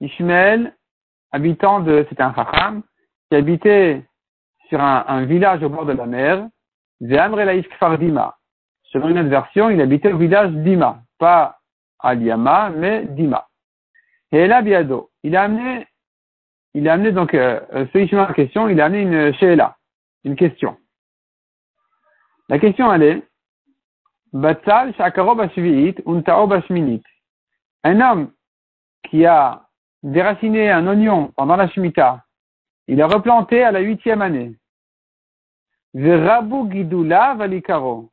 Ishmael, 0.00 0.74
habitant 1.32 1.80
de, 1.80 2.06
c'était 2.08 2.22
un 2.22 2.34
chacham, 2.34 2.82
qui 3.28 3.36
habitait 3.36 4.04
sur 4.68 4.80
un, 4.80 5.24
village 5.26 5.62
au 5.62 5.68
bord 5.68 5.84
de 5.84 5.92
la 5.92 6.06
mer, 6.06 6.48
Dima. 7.00 8.36
Selon 8.84 9.08
une 9.08 9.18
autre 9.18 9.28
version, 9.28 9.68
il 9.68 9.80
habitait 9.82 10.12
au 10.12 10.18
village 10.18 10.50
d'Ima, 10.52 11.02
pas 11.18 11.55
à 11.98 12.14
Liama, 12.14 12.70
mais 12.70 13.06
Dima. 13.06 13.48
Et 14.32 14.46
là, 14.46 14.62
il 15.22 15.36
a 15.36 15.42
amené, 15.42 15.86
il 16.74 16.88
a 16.88 16.92
amené 16.94 17.12
donc, 17.12 17.34
euh, 17.34 17.60
celui 17.92 18.18
en 18.18 18.32
question, 18.32 18.68
il 18.68 18.80
a 18.80 18.86
amené 18.86 19.02
une 19.02 19.34
Sheela, 19.34 19.76
une 20.24 20.36
question. 20.36 20.76
La 22.48 22.58
question 22.58 22.92
elle 22.92 23.02
est, 23.02 23.22
Batsal 24.32 24.92
Un 27.84 28.00
homme 28.00 28.32
qui 29.08 29.24
a 29.24 29.62
déraciné 30.02 30.70
un 30.70 30.86
oignon 30.86 31.32
pendant 31.36 31.56
la 31.56 31.68
Shemitah 31.68 32.26
il 32.88 33.00
est 33.00 33.04
replanté 33.04 33.64
à 33.64 33.72
la 33.72 33.80
huitième 33.80 34.22
année. 34.22 34.54
Verabu 35.94 36.70
Gidula 36.70 37.34
Valikaro. 37.34 38.10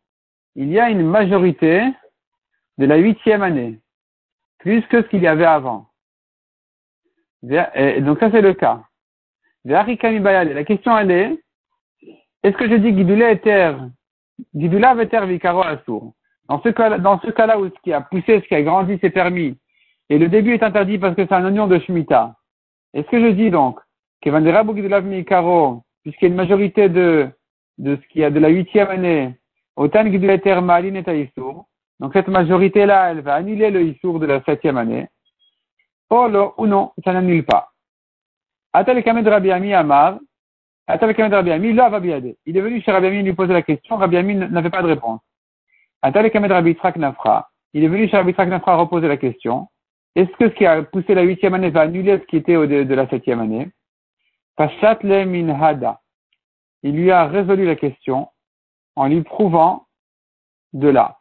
Il 0.55 0.69
y 0.69 0.79
a 0.79 0.89
une 0.89 1.05
majorité 1.05 1.83
de 2.77 2.85
la 2.85 2.97
huitième 2.97 3.43
année, 3.43 3.79
plus 4.59 4.81
que 4.87 5.01
ce 5.01 5.07
qu'il 5.07 5.21
y 5.21 5.27
avait 5.27 5.45
avant. 5.45 5.87
donc 7.41 8.19
ça 8.19 8.31
c'est 8.31 8.41
le 8.41 8.53
cas. 8.53 8.83
La 9.65 9.85
question 10.65 10.97
elle 10.97 11.11
est, 11.11 11.39
est-ce 12.43 12.57
que 12.57 12.69
je 12.69 12.75
dis 12.75 12.95
Gidula 12.95 13.31
Eter, 13.31 13.75
Gidula 14.53 14.95
Veter 14.95 15.25
Vikaro 15.25 15.61
Asur? 15.61 16.11
Dans 16.49 16.61
ce 16.61 16.69
cas, 16.69 16.97
dans 16.97 17.19
ce 17.21 17.31
cas-là 17.31 17.57
où 17.59 17.67
ce 17.67 17.81
qui 17.83 17.93
a 17.93 18.01
poussé, 18.01 18.41
ce 18.41 18.47
qui 18.47 18.55
a 18.55 18.61
grandi, 18.61 18.97
c'est 18.99 19.09
permis, 19.09 19.57
et 20.09 20.17
le 20.17 20.27
début 20.27 20.53
est 20.53 20.63
interdit 20.63 20.97
parce 20.97 21.15
que 21.15 21.25
c'est 21.25 21.33
un 21.33 21.45
oignon 21.45 21.67
de 21.67 21.79
Shemitah. 21.79 22.35
Est-ce 22.93 23.07
que 23.09 23.21
je 23.21 23.31
dis 23.31 23.49
donc, 23.49 23.79
puisqu'il 24.21 24.33
y 26.23 26.25
a 26.25 26.27
une 26.27 26.35
majorité 26.35 26.89
de, 26.89 27.29
de 27.77 27.95
ce 27.95 28.07
qu'il 28.09 28.21
y 28.21 28.25
a 28.25 28.29
de 28.29 28.39
la 28.39 28.49
huitième 28.49 28.89
année, 28.89 29.33
autant 29.75 30.05
et 30.05 31.31
donc 31.99 32.13
cette 32.13 32.27
majorité-là, 32.27 33.11
elle 33.11 33.21
va 33.21 33.35
annuler 33.35 33.71
le 33.71 33.83
Issour 33.83 34.19
de 34.19 34.25
la 34.25 34.43
septième 34.43 34.77
année. 34.77 35.07
Polo 36.09 36.53
ou 36.57 36.67
non, 36.67 36.91
ça 37.03 37.13
n'annule 37.13 37.45
pas. 37.45 37.71
Atal 38.73 39.03
Kamed 39.03 39.27
Rabbi 39.27 39.51
Ami 39.51 39.73
Amar, 39.73 40.19
Atal 40.87 41.15
Kamed 41.15 41.33
Rabbi 41.33 41.51
Ami, 41.51 41.73
là, 41.73 41.89
Il 42.45 42.57
est 42.57 42.61
venu 42.61 42.81
chez 42.81 42.91
Rabbi 42.91 43.07
Ami 43.07 43.23
lui 43.23 43.33
poser 43.33 43.53
la 43.53 43.61
question, 43.61 43.97
Rabbi 43.97 44.17
Ami 44.17 44.35
n'avait 44.35 44.69
pas 44.69 44.81
de 44.81 44.87
réponse. 44.87 45.21
Trak 46.01 46.95
Nafra, 46.97 47.49
il 47.73 47.83
est 47.83 47.87
venu 47.87 48.09
chez 48.09 48.17
Rabbi 48.17 48.33
Trak 48.33 48.49
Nafra 48.49 48.75
reposer 48.75 49.07
la 49.07 49.17
question. 49.17 49.67
Est-ce 50.15 50.31
que 50.37 50.49
ce 50.49 50.55
qui 50.55 50.65
a 50.65 50.83
poussé 50.83 51.15
la 51.15 51.23
huitième 51.23 51.53
année 51.53 51.69
va 51.69 51.81
annuler 51.81 52.19
ce 52.19 52.25
qui 52.25 52.37
était 52.37 52.55
au 52.55 52.67
de, 52.67 52.83
de 52.83 52.95
la 52.95 53.07
septième 53.09 53.39
année? 53.39 53.71
Pashatle 54.55 55.25
min 55.25 55.49
hada. 55.49 55.99
Il 56.83 56.95
lui 56.95 57.11
a 57.11 57.25
résolu 57.25 57.65
la 57.65 57.75
question 57.75 58.29
en 58.95 59.07
lui 59.07 59.23
prouvant 59.23 59.87
de 60.73 60.89
là. 60.89 61.17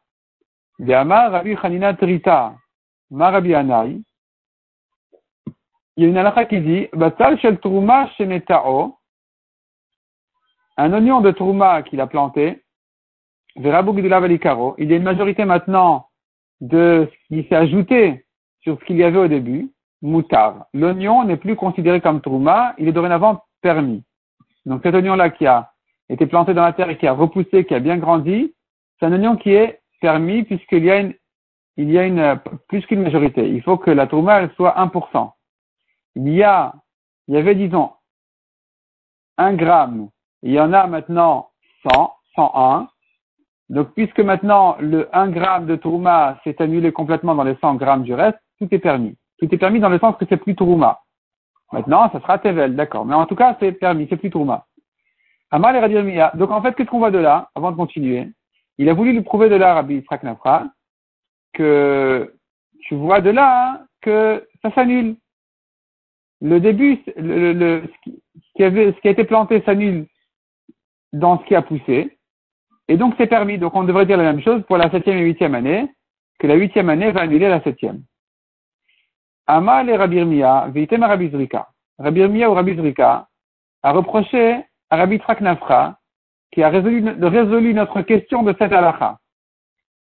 Rabbi 0.85 1.57
Chanina 1.57 1.95
Trita, 1.95 2.55
Marabi 3.11 3.55
Anai. 3.55 4.01
Il 5.97 6.05
y 6.05 6.07
a 6.07 6.09
une 6.09 6.17
halakha 6.17 6.47
qui 6.47 6.61
dit, 6.61 6.89
truma 7.61 8.09
un 10.79 10.93
oignon 10.95 11.21
de 11.21 11.31
trouma 11.31 11.83
qu'il 11.83 12.01
a 12.01 12.07
planté, 12.07 12.63
il 13.55 13.63
y 13.63 13.69
a 13.69 14.97
une 14.97 15.03
majorité 15.03 15.45
maintenant 15.45 16.07
de 16.63 17.11
ce 17.11 17.27
qui 17.29 17.47
s'est 17.47 17.55
ajouté 17.55 18.25
sur 18.63 18.81
ce 18.81 18.85
qu'il 18.87 18.97
y 18.97 19.05
avait 19.05 19.19
au 19.19 19.29
début 19.29 19.71
moutar. 20.01 20.67
L'oignon 20.73 21.25
n'est 21.25 21.37
plus 21.37 21.57
considéré 21.57 22.01
comme 22.01 22.23
trouma, 22.23 22.75
il 22.79 22.89
est 22.89 22.93
dorénavant 22.93 23.45
permis. 23.61 24.03
Donc 24.65 24.81
cet 24.83 24.95
oignon-là 24.95 25.29
qui 25.31 25.47
a 25.47 25.73
été 26.09 26.27
planté 26.27 26.55
dans 26.55 26.63
la 26.63 26.73
terre 26.73 26.89
et 26.89 26.97
qui 26.97 27.07
a 27.07 27.13
repoussé, 27.13 27.67
qui 27.67 27.75
a 27.75 27.81
bien 27.81 27.99
grandi, 27.99 28.55
c'est 28.99 29.07
un 29.07 29.13
oignon 29.13 29.37
qui 29.37 29.53
est 29.53 29.82
permis 30.03 30.43
puisqu'il 30.43 30.85
y 30.85 30.91
a 30.91 30.99
une, 30.99 31.15
il 31.79 31.91
y 31.91 31.99
a 31.99 32.05
une, 32.05 32.39
plus 32.69 32.85
qu'une 32.87 33.03
majorité. 33.03 33.49
Il 33.49 33.63
faut 33.63 33.79
que 33.79 33.91
la 33.91 34.07
trouma, 34.07 34.43
elle 34.43 34.53
soit 34.57 34.75
1%. 34.77 35.33
Il 36.17 36.29
y 36.29 36.43
a, 36.43 36.75
il 37.29 37.35
y 37.35 37.39
avait, 37.39 37.55
disons, 37.55 37.93
un 39.39 39.55
gramme. 39.55 40.11
Il 40.43 40.53
y 40.53 40.61
en 40.61 40.73
a 40.75 40.87
maintenant 40.87 41.49
100, 41.89 42.13
101. 42.35 42.89
Donc, 43.71 43.95
puisque 43.95 44.21
maintenant 44.21 44.77
le 44.81 45.09
1 45.17 45.29
gramme 45.31 45.67
de 45.67 45.77
Tourma 45.77 46.39
s'est 46.45 46.61
annulé 46.61 46.93
complètement 46.93 47.35
dans 47.35 47.45
les 47.45 47.57
100 47.63 47.77
grammes 47.77 48.03
du 48.03 48.13
reste, 48.13 48.39
tout 48.59 48.69
est 48.71 48.79
permis. 48.79 49.17
Tout 49.39 49.49
est 49.51 49.59
permis 49.59 49.81
dans 49.81 49.89
le 49.89 49.99
sens 49.99 50.17
que 50.17 50.27
c'est 50.29 50.37
plus 50.37 50.55
Tourma. 50.55 51.01
Maintenant, 51.73 52.11
ça 52.11 52.21
sera 52.21 52.39
Tevel, 52.39 52.77
d'accord. 52.77 53.07
Mais 53.07 53.15
en 53.15 53.25
tout 53.25 53.37
cas, 53.37 53.57
c'est 53.61 53.73
permis, 53.73 54.07
c'est 54.11 54.19
plus 54.19 54.31
Tourma. 54.31 54.67
Amal 55.51 55.77
et 55.77 56.29
Donc, 56.35 56.51
en 56.51 56.61
fait, 56.61 56.75
qu'est-ce 56.75 56.91
qu'on 56.91 56.99
voit 56.99 57.11
de 57.11 57.19
là, 57.19 57.51
avant 57.55 57.71
de 57.71 57.77
continuer? 57.77 58.29
Il 58.79 58.89
a 58.89 58.95
voulu 58.95 59.13
lui 59.13 59.23
prouver 59.23 59.49
de 59.49 59.57
là, 59.57 59.75
Rabbi 59.75 59.97
Yitzhak 59.97 60.23
Nafra, 60.23 60.67
que 61.53 62.35
tu 62.83 62.95
vois 62.95 63.21
de 63.21 63.31
là 63.31 63.71
hein, 63.71 63.87
que 64.01 64.47
ça 64.63 64.73
s'annule. 64.75 65.17
Le 66.41 66.59
début, 66.59 67.01
ce, 67.07 67.87
qui, 68.55 68.65
a 68.65 69.11
été 69.11 69.25
planté 69.25 69.63
s'annule 69.63 70.07
dans 71.13 71.39
ce 71.39 71.45
qui 71.45 71.55
a 71.55 71.63
poussé. 71.63 72.19
Et 72.89 72.97
donc, 72.97 73.15
c'est 73.17 73.29
permis. 73.29 73.59
Donc, 73.59 73.75
on 73.77 73.85
devrait 73.85 74.07
dire 74.07 74.17
la 74.17 74.25
même 74.25 74.43
chose 74.43 74.63
pour 74.67 74.77
la 74.77 74.91
septième 74.91 75.19
et 75.19 75.23
huitième 75.23 75.55
année, 75.55 75.89
que 76.41 76.49
la 76.49 76.57
huitième 76.57 76.91
année 76.91 77.13
va 77.13 77.21
annuler 77.21 77.49
la 77.49 77.63
septième. 77.63 78.03
Amal 79.47 79.89
et 79.89 79.97
Rabbi 79.97 80.17
Irmia, 80.17 80.69
Vitem 80.75 81.05
Rabbi 81.05 81.31
Zrika. 81.31 81.69
Rabbi 81.99 82.21
Irmia 82.21 82.51
ou 82.51 82.55
Rabbi 82.55 82.75
Zrika 82.75 83.29
a 83.83 83.93
reproché 83.93 84.65
à 84.91 84.97
Rabbi 84.97 85.19
Traknafra, 85.21 85.99
qui 86.53 86.63
a 86.63 86.69
résolu, 86.69 87.05
résolu 87.21 87.75
notre 87.75 88.03
question 88.03 88.43
de 88.43 88.55
cette 88.59 88.73
halakha. 88.73 89.19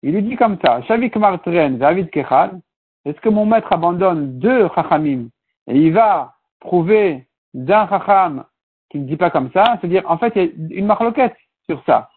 Il 0.02 0.14
lui 0.14 0.22
dit 0.22 0.36
comme 0.36 0.58
ça, 0.64 0.82
Shavik 0.82 1.16
Martren, 1.16 1.78
David 1.78 2.10
Kechad, 2.10 2.60
est-ce 3.04 3.20
que 3.20 3.28
mon 3.28 3.46
maître 3.46 3.72
abandonne 3.72 4.38
deux 4.38 4.68
chachamim 4.74 5.28
et 5.66 5.76
il 5.76 5.92
va 5.92 6.34
prouver 6.60 7.26
d'un 7.54 7.88
chacham 7.88 8.44
qui 8.90 8.98
ne 8.98 9.06
dit 9.06 9.16
pas 9.16 9.30
comme 9.30 9.50
ça, 9.52 9.78
c'est-à-dire, 9.80 10.02
en 10.10 10.18
fait, 10.18 10.32
il 10.36 10.42
y 10.42 10.74
a 10.74 10.78
une 10.78 10.86
marloquette 10.86 11.36
sur 11.68 11.82
ça. 11.84 12.10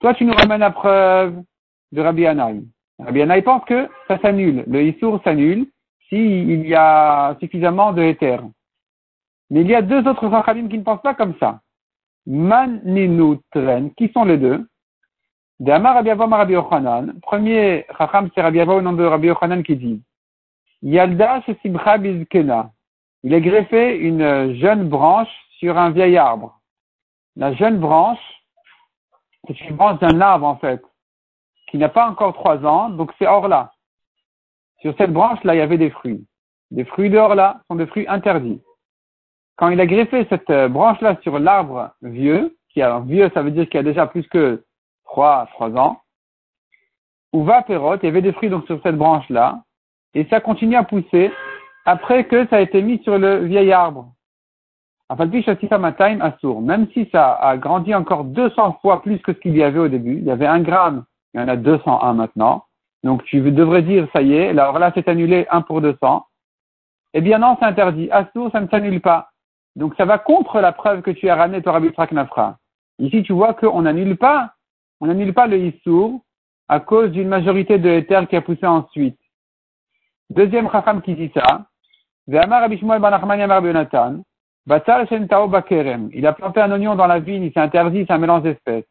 Toi, 0.00 0.14
tu 0.14 0.24
nous 0.24 0.34
ramènes 0.34 0.60
la 0.60 0.70
preuve 0.70 1.42
de 1.92 2.00
Rabbi 2.00 2.26
Anaï. 2.26 2.64
Rabbi 2.98 3.22
Anaï 3.22 3.42
pense 3.42 3.64
que 3.64 3.88
ça 4.08 4.18
s'annule. 4.18 4.64
Le 4.66 4.82
Issour 4.82 5.20
s'annule 5.24 5.66
s'il 6.08 6.66
y 6.66 6.74
a 6.74 7.36
suffisamment 7.40 7.92
de 7.92 8.02
éther. 8.02 8.40
Mais 9.50 9.60
il 9.60 9.68
y 9.68 9.74
a 9.74 9.82
deux 9.82 10.06
autres 10.06 10.30
chachamim 10.30 10.68
qui 10.68 10.78
ne 10.78 10.84
pensent 10.84 11.02
pas 11.02 11.14
comme 11.14 11.34
ça. 11.38 11.60
Man 12.26 12.80
Tren, 13.52 13.94
qui 13.94 14.08
sont 14.12 14.24
les 14.24 14.36
deux? 14.36 14.66
D'Amar 15.60 15.94
Rabbi 15.94 16.10
Rabbi 16.10 16.52
Yochanan. 16.52 17.18
Premier 17.22 17.86
chacham, 17.96 18.28
c'est 18.34 18.42
Rabbi 18.42 18.60
au 18.60 18.82
nom 18.82 18.92
de 18.92 19.04
Rabbi 19.04 19.28
Yochanan 19.28 19.62
qui 19.62 19.76
dit 19.76 20.02
Yalda 20.82 21.42
Simcha 21.62 21.98
Bizkena. 21.98 22.70
Il 23.22 23.32
a 23.32 23.40
greffé 23.40 23.96
une 23.96 24.54
jeune 24.56 24.88
branche 24.88 25.30
sur 25.58 25.78
un 25.78 25.90
vieil 25.90 26.16
arbre. 26.16 26.60
La 27.36 27.54
jeune 27.54 27.78
branche, 27.78 28.18
c'est 29.46 29.60
une 29.62 29.76
branche 29.76 29.98
d'un 30.00 30.20
arbre 30.20 30.46
en 30.46 30.56
fait, 30.56 30.82
qui 31.68 31.78
n'a 31.78 31.88
pas 31.88 32.08
encore 32.08 32.34
trois 32.34 32.64
ans, 32.64 32.90
donc 32.90 33.12
c'est 33.18 33.26
Orla. 33.26 33.72
Sur 34.80 34.94
cette 34.98 35.12
branche-là, 35.12 35.54
il 35.54 35.58
y 35.58 35.62
avait 35.62 35.78
des 35.78 35.90
fruits. 35.90 36.26
Des 36.70 36.84
fruits 36.84 37.10
de 37.10 37.18
Orla 37.18 37.62
sont 37.68 37.76
des 37.76 37.86
fruits 37.86 38.06
interdits. 38.08 38.60
Quand 39.56 39.70
il 39.70 39.80
a 39.80 39.86
greffé 39.86 40.26
cette 40.28 40.50
euh, 40.50 40.68
branche-là 40.68 41.16
sur 41.22 41.38
l'arbre 41.38 41.90
vieux, 42.02 42.56
qui 42.68 42.82
alors 42.82 43.02
vieux, 43.02 43.30
ça 43.32 43.42
veut 43.42 43.50
dire 43.50 43.64
qu'il 43.64 43.76
y 43.76 43.80
a 43.80 43.82
déjà 43.82 44.06
plus 44.06 44.26
que 44.28 44.64
trois, 45.04 45.48
trois 45.54 45.70
ans, 45.70 46.02
ou 47.32 47.42
va 47.42 47.62
Perrot, 47.62 47.96
il 47.96 48.04
y 48.04 48.08
avait 48.08 48.22
des 48.22 48.32
fruits 48.32 48.50
donc 48.50 48.66
sur 48.66 48.80
cette 48.82 48.96
branche-là, 48.96 49.62
et 50.14 50.26
ça 50.26 50.40
continue 50.40 50.76
à 50.76 50.84
pousser 50.84 51.32
après 51.86 52.24
que 52.24 52.46
ça 52.48 52.56
a 52.56 52.60
été 52.60 52.82
mis 52.82 53.02
sur 53.02 53.18
le 53.18 53.44
vieil 53.44 53.72
arbre. 53.72 54.12
Même 55.08 56.88
si 56.92 57.08
ça 57.12 57.34
a 57.34 57.56
grandi 57.56 57.94
encore 57.94 58.24
200 58.24 58.78
fois 58.82 59.02
plus 59.02 59.18
que 59.20 59.32
ce 59.32 59.38
qu'il 59.38 59.56
y 59.56 59.62
avait 59.62 59.78
au 59.78 59.88
début, 59.88 60.18
il 60.18 60.24
y 60.24 60.30
avait 60.30 60.46
un 60.46 60.60
gramme, 60.60 61.04
il 61.32 61.40
y 61.40 61.44
en 61.44 61.48
a 61.48 61.56
201 61.56 62.12
maintenant. 62.14 62.64
Donc 63.04 63.22
tu 63.24 63.40
devrais 63.40 63.82
dire, 63.82 64.08
ça 64.12 64.20
y 64.20 64.34
est, 64.34 64.48
alors 64.48 64.78
là 64.78 64.90
c'est 64.94 65.08
annulé 65.08 65.46
1 65.50 65.62
pour 65.62 65.80
200. 65.80 66.26
Eh 67.14 67.20
bien 67.20 67.38
non, 67.38 67.56
c'est 67.58 67.66
interdit. 67.66 68.10
Assour, 68.10 68.50
ça 68.50 68.60
ne 68.60 68.68
s'annule 68.68 69.00
pas. 69.00 69.30
Donc 69.76 69.94
ça 69.96 70.04
va 70.06 70.18
contre 70.18 70.60
la 70.60 70.72
preuve 70.72 71.02
que 71.02 71.10
tu 71.12 71.28
as 71.28 71.36
ramené 71.36 71.62
toi 71.62 71.72
Rabbi 71.72 71.92
Nafra. 72.12 72.56
Ici 72.98 73.22
tu 73.22 73.32
vois 73.32 73.54
qu'on 73.54 73.82
n'annule 73.82 74.16
pas, 74.16 74.54
on 75.00 75.06
n'annule 75.06 75.34
pas 75.34 75.46
le 75.46 75.58
Issour 75.58 76.20
à 76.68 76.80
cause 76.80 77.12
d'une 77.12 77.28
majorité 77.28 77.78
de 77.78 77.90
éther 77.90 78.26
qui 78.26 78.36
a 78.36 78.40
poussé 78.40 78.66
ensuite. 78.66 79.18
Deuxième 80.30 80.68
chacham 80.70 81.00
qui 81.02 81.14
dit 81.14 81.30
ça, 81.32 81.66
il 82.26 82.36
a 82.36 82.46
planté 86.32 86.60
un 86.60 86.72
oignon 86.72 86.96
dans 86.96 87.06
la 87.06 87.20
vigne, 87.20 87.44
il 87.44 87.52
s'est 87.52 87.60
interdit, 87.60 88.04
c'est 88.06 88.12
un 88.12 88.18
mélange 88.18 88.42
d'espèces. 88.42 88.84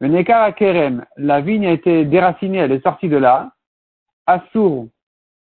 Le 0.00 0.06
nekar 0.06 0.42
à 0.44 0.52
kerem, 0.52 1.04
la 1.16 1.40
vigne 1.40 1.66
a 1.66 1.72
été 1.72 2.04
déracinée, 2.04 2.58
elle 2.58 2.70
est 2.70 2.84
sortie 2.84 3.08
de 3.08 3.16
là. 3.16 3.50
Assour, 4.26 4.86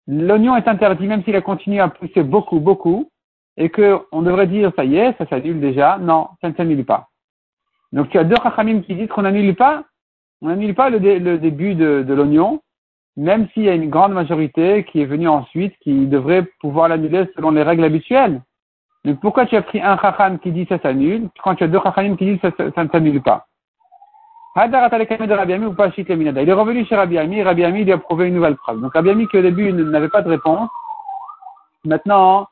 l'oignon 0.06 0.54
est 0.54 0.68
interdit 0.68 1.08
même 1.08 1.24
s'il 1.24 1.34
a 1.34 1.40
continué 1.40 1.80
à 1.80 1.88
pousser 1.88 2.22
beaucoup, 2.22 2.60
beaucoup, 2.60 3.10
et 3.56 3.70
que 3.70 4.00
on 4.12 4.22
devrait 4.22 4.46
dire 4.46 4.72
ça 4.76 4.84
y 4.84 4.96
est, 4.96 5.16
ça 5.18 5.26
s'annule 5.26 5.60
déjà. 5.60 5.98
Non, 5.98 6.28
ça 6.40 6.48
ne 6.48 6.54
s'annule 6.54 6.84
pas. 6.84 7.08
Donc 7.92 8.08
tu 8.10 8.18
as 8.18 8.24
deux 8.24 8.36
chachamim 8.42 8.80
qui 8.80 8.94
disent 8.94 9.08
qu'on 9.08 9.22
n'annule 9.22 9.54
pas, 9.54 9.84
on 10.42 10.48
n'annule 10.48 10.74
pas 10.74 10.90
le, 10.90 10.98
début 11.38 11.74
de 11.74 12.12
l'oignon, 12.12 12.60
même 13.16 13.48
s'il 13.50 13.64
y 13.64 13.68
a 13.68 13.74
une 13.74 13.90
grande 13.90 14.12
majorité 14.12 14.84
qui 14.84 15.00
est 15.00 15.06
venue 15.06 15.28
ensuite, 15.28 15.74
qui 15.80 16.06
devrait 16.06 16.44
pouvoir 16.60 16.88
l'annuler 16.88 17.28
selon 17.36 17.52
les 17.52 17.62
règles 17.62 17.84
habituelles. 17.84 18.42
Donc 19.04 19.20
pourquoi 19.20 19.46
tu 19.46 19.56
as 19.56 19.62
pris 19.62 19.80
un 19.80 19.96
chacham 19.98 20.38
qui 20.38 20.50
dit 20.50 20.66
ça 20.68 20.78
s'annule, 20.80 21.28
quand 21.42 21.54
tu 21.54 21.64
as 21.64 21.68
deux 21.68 21.80
chachamim 21.82 22.16
qui 22.16 22.24
disent 22.24 22.40
ça, 22.40 22.50
ça, 22.56 22.84
ne 22.84 22.88
s'annule 22.88 23.22
pas? 23.22 23.46
Il 24.56 24.62
est 24.62 26.52
revenu 26.52 26.84
chez 26.86 26.94
Rabbi 26.94 27.18
Ami, 27.18 27.42
Rabbi 27.42 27.64
Ami 27.64 27.84
lui 27.84 27.92
a 27.92 27.98
prouvé 27.98 28.28
une 28.28 28.34
nouvelle 28.34 28.56
preuve. 28.56 28.80
Donc 28.80 28.94
Rabbi 28.94 29.10
Ami 29.10 29.26
qui 29.28 29.36
au 29.36 29.42
début 29.42 29.72
n'avait 29.72 30.08
pas 30.08 30.22
de 30.22 30.28
réponse, 30.28 30.70
maintenant 31.84 32.46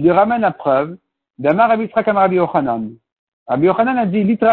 il 0.00 0.04
lui 0.04 0.12
ramène 0.12 0.40
la 0.40 0.52
preuve. 0.52 0.96
Damar 1.38 1.68
Rabbi 1.68 1.90
Rabbi. 1.94 2.38
Rabbi 2.38 3.68
a 3.68 4.06
dit 4.06 4.24
litra 4.24 4.52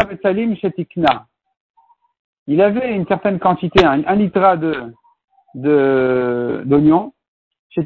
shetikna. 0.60 1.26
Il 2.46 2.60
avait 2.60 2.94
une 2.94 3.06
certaine 3.06 3.38
quantité, 3.38 3.82
un, 3.82 4.04
un 4.06 4.14
litra 4.14 4.58
de 4.58 4.92
d'oignons. 6.66 7.14
Chez 7.70 7.82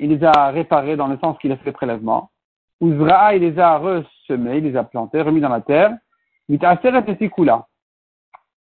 il 0.00 0.10
les 0.10 0.24
a 0.24 0.50
réparés 0.50 0.96
dans 0.96 1.06
le 1.06 1.16
sens 1.18 1.38
qu'il 1.38 1.52
a 1.52 1.56
fait 1.58 1.70
prélèvement. 1.70 2.30
Uzraa, 2.80 3.36
il 3.36 3.42
les 3.42 3.56
a 3.56 3.78
ressemés, 3.78 4.58
il 4.58 4.64
les 4.64 4.76
a 4.76 4.82
plantés, 4.82 5.22
remis 5.22 5.40
dans 5.40 5.48
la 5.48 5.60
terre. 5.60 5.96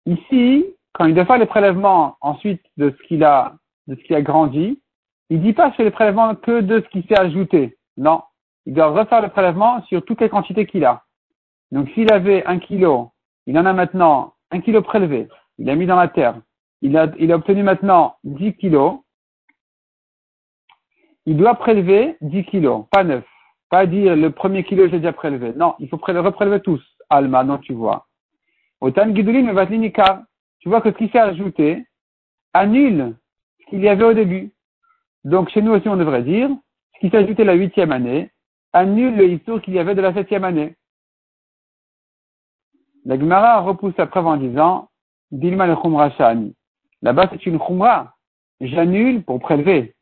Ici, 0.06 0.64
quand 0.94 1.04
il 1.04 1.14
doit 1.14 1.26
faire 1.26 1.38
les 1.38 1.46
prélèvements 1.46 2.16
ensuite 2.20 2.62
de 2.76 2.90
ce 2.90 3.06
qu'il 3.06 3.22
a, 3.22 3.54
de 3.86 3.94
ce 3.94 4.02
qui 4.02 4.16
a 4.16 4.22
grandi, 4.22 4.80
il 5.30 5.40
dit 5.42 5.52
pas 5.52 5.72
sur 5.72 5.84
les 5.84 5.92
prélèvements 5.92 6.34
que 6.34 6.60
de 6.60 6.80
ce 6.80 6.88
qui 6.88 7.06
s'est 7.06 7.20
ajouté. 7.20 7.75
Non. 7.96 8.22
Il 8.66 8.74
doit 8.74 8.88
refaire 8.88 9.22
le 9.22 9.28
prélèvement 9.28 9.82
sur 9.84 10.04
toutes 10.04 10.20
les 10.20 10.28
quantités 10.28 10.66
qu'il 10.66 10.84
a. 10.84 11.04
Donc 11.70 11.88
s'il 11.90 12.12
avait 12.12 12.44
un 12.46 12.58
kilo, 12.58 13.10
il 13.46 13.58
en 13.58 13.66
a 13.66 13.72
maintenant 13.72 14.34
un 14.50 14.60
kilo 14.60 14.82
prélevé, 14.82 15.28
il 15.58 15.68
a 15.70 15.74
mis 15.74 15.86
dans 15.86 15.96
la 15.96 16.08
terre, 16.08 16.40
il 16.82 16.96
a, 16.96 17.10
il 17.18 17.32
a 17.32 17.36
obtenu 17.36 17.62
maintenant 17.62 18.16
10 18.24 18.54
kilos, 18.54 19.00
il 21.26 21.36
doit 21.36 21.56
prélever 21.56 22.16
10 22.20 22.44
kilos, 22.44 22.84
pas 22.90 23.04
9. 23.04 23.24
Pas 23.68 23.86
dire 23.86 24.14
le 24.14 24.30
premier 24.30 24.62
kilo 24.62 24.88
j'ai 24.88 24.98
déjà 24.98 25.12
prélevé. 25.12 25.52
Non, 25.56 25.74
il 25.80 25.88
faut 25.88 25.96
reprélever 25.96 26.60
tous. 26.60 26.80
Alma, 27.10 27.42
non, 27.42 27.58
tu 27.58 27.72
vois. 27.72 28.06
Autant 28.80 29.08
Guidulin 29.08 29.52
Vatlinikar. 29.52 30.22
Tu 30.60 30.68
vois 30.68 30.80
que 30.80 30.90
ce 30.90 30.96
qui 30.96 31.08
s'est 31.08 31.18
ajouté 31.18 31.84
annule 32.52 33.16
ce 33.60 33.66
qu'il 33.70 33.80
y 33.80 33.88
avait 33.88 34.04
au 34.04 34.14
début. 34.14 34.52
Donc 35.24 35.48
chez 35.50 35.62
nous 35.62 35.72
aussi 35.72 35.88
on 35.88 35.96
devrait 35.96 36.22
dire, 36.22 36.50
qui 37.00 37.14
ajouté 37.14 37.44
la 37.44 37.54
huitième 37.54 37.92
année 37.92 38.30
annule 38.72 39.16
le 39.16 39.28
histoire 39.28 39.60
qu'il 39.62 39.74
y 39.74 39.78
avait 39.78 39.94
de 39.94 40.00
la 40.00 40.14
septième 40.14 40.44
année. 40.44 40.76
La 43.04 43.18
Gemara 43.18 43.60
repousse 43.60 43.96
la 43.96 44.06
preuve 44.06 44.26
en 44.26 44.36
disant, 44.36 44.88
Dilma 45.30 45.66
le 45.66 45.76
Khumra 45.76 46.10
Shani. 46.10 46.54
Là-bas, 47.02 47.28
c'est 47.30 47.46
une 47.46 47.58
khumra. 47.58 48.14
J'annule 48.60 49.22
pour 49.22 49.38
prélever. 49.40 49.94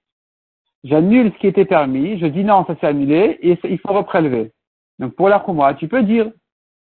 J'annule 0.85 1.33
ce 1.33 1.39
qui 1.39 1.47
était 1.47 1.65
permis. 1.65 2.19
Je 2.19 2.27
dis 2.27 2.45
non, 2.45 2.65
ça 2.67 2.77
s'est 2.77 2.87
annulé 2.87 3.39
et 3.43 3.59
il 3.65 3.79
faut 3.79 3.93
reprélever. 3.93 4.53
Donc 4.99 5.15
pour 5.15 5.29
la 5.29 5.41
khumra, 5.41 5.75
tu 5.75 5.89
peux 5.89 6.03
dire, 6.03 6.31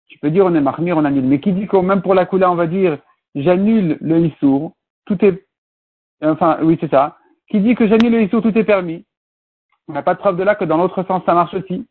tu 0.07 0.19
peux 0.19 0.31
dire 0.31 0.45
on 0.45 0.53
est 0.53 0.61
marmir, 0.61 0.97
on 0.97 1.05
annule. 1.05 1.25
Mais 1.25 1.39
qui 1.39 1.53
dit 1.53 1.67
que 1.67 1.77
même 1.77 2.01
pour 2.01 2.13
la 2.13 2.25
kula, 2.25 2.51
on 2.51 2.55
va 2.55 2.67
dire 2.67 2.99
j'annule 3.35 3.97
le 4.01 4.25
issour, 4.25 4.73
tout 5.05 5.23
est, 5.23 5.47
enfin 6.21 6.59
oui 6.61 6.77
c'est 6.81 6.91
ça. 6.91 7.17
Qui 7.49 7.61
dit 7.61 7.75
que 7.75 7.87
j'annule 7.87 8.11
le 8.11 8.23
issour, 8.23 8.41
tout 8.41 8.57
est 8.57 8.63
permis? 8.63 9.05
On 9.91 9.93
n'a 9.93 10.03
pas 10.03 10.13
de 10.13 10.19
preuve 10.19 10.37
de 10.37 10.43
là 10.43 10.55
que 10.55 10.63
dans 10.63 10.77
l'autre 10.77 11.03
sens 11.03 11.21
ça 11.25 11.33
marche 11.33 11.53
aussi. 11.53 11.85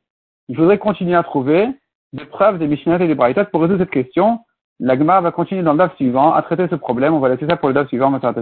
Il 0.49 0.57
faudrait 0.57 0.78
continuer 0.78 1.14
à 1.14 1.23
trouver 1.23 1.69
des 2.14 2.25
preuves 2.25 2.59
des 2.59 2.66
Mishnah 2.66 2.99
et 2.99 3.07
des 3.07 3.14
Braïtot 3.14 3.45
pour 3.52 3.61
résoudre 3.61 3.80
cette 3.80 3.90
question. 3.90 4.38
L'agma 4.78 5.21
va 5.21 5.33
continuer 5.33 5.62
dans 5.62 5.73
le 5.73 5.78
DAF 5.78 5.95
suivant 5.97 6.33
à 6.33 6.40
traiter 6.40 6.66
ce 6.71 6.76
problème. 6.76 7.12
On 7.12 7.19
va 7.19 7.28
laisser 7.28 7.47
ça 7.47 7.59
pour 7.59 7.69
le 7.69 7.75
DAF 7.75 7.88
suivant, 7.88 8.09
Matar 8.09 8.33